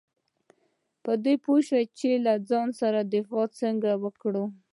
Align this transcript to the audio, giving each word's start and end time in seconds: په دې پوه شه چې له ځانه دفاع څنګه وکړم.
په 1.03 1.11
دې 1.23 1.33
پوه 1.43 1.59
شه 1.67 1.79
چې 1.97 2.09
له 2.25 2.33
ځانه 2.49 3.01
دفاع 3.13 3.47
څنګه 3.61 3.91
وکړم. 4.03 4.49